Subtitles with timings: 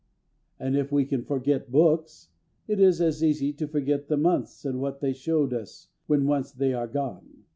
[0.59, 2.29] And, if we can forget books,
[2.67, 6.51] it is as easy to forget the months and what they showed us, when once
[6.51, 7.43] they are gone.